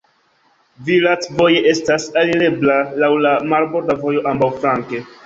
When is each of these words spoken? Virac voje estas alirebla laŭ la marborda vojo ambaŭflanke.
Virac 0.85 1.27
voje 1.41 1.59
estas 1.73 2.07
alirebla 2.21 2.79
laŭ 3.05 3.11
la 3.27 3.35
marborda 3.53 3.97
vojo 4.07 4.25
ambaŭflanke. 4.33 5.03